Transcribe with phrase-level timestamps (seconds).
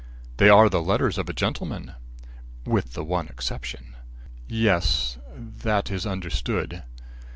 [0.37, 1.93] "They are the letters of a gentleman."
[2.65, 3.95] "With the one exception."
[4.47, 6.81] "Yes, that is understood."